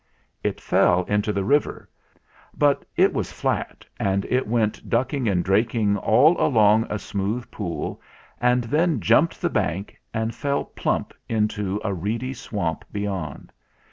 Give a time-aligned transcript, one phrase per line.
[0.43, 1.87] It fell into the river;
[2.57, 8.01] but it was flat, and it went ducking and draking all along a smooth pool
[8.39, 13.51] and then jumped the bank and fell plump into a reedy swamp beyond.